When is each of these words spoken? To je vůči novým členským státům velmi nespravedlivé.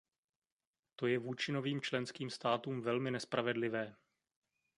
To 0.95 1.07
je 1.07 1.19
vůči 1.19 1.51
novým 1.51 1.81
členským 1.81 2.29
státům 2.29 2.81
velmi 2.81 3.11
nespravedlivé. 3.11 3.95